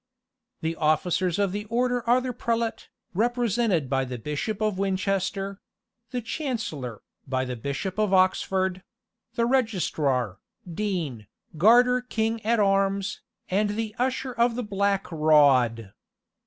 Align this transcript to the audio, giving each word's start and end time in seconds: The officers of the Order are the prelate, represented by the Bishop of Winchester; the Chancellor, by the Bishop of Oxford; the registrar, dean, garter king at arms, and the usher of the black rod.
The 0.61 0.75
officers 0.77 1.37
of 1.37 1.51
the 1.51 1.65
Order 1.65 2.01
are 2.09 2.19
the 2.19 2.33
prelate, 2.33 2.89
represented 3.13 3.87
by 3.87 4.03
the 4.03 4.17
Bishop 4.17 4.59
of 4.59 4.79
Winchester; 4.79 5.61
the 6.09 6.21
Chancellor, 6.23 7.03
by 7.27 7.45
the 7.45 7.55
Bishop 7.55 7.99
of 7.99 8.11
Oxford; 8.11 8.81
the 9.35 9.45
registrar, 9.45 10.39
dean, 10.67 11.27
garter 11.55 12.01
king 12.01 12.43
at 12.43 12.59
arms, 12.59 13.21
and 13.47 13.69
the 13.77 13.93
usher 13.99 14.33
of 14.33 14.55
the 14.55 14.63
black 14.63 15.05
rod. 15.11 15.93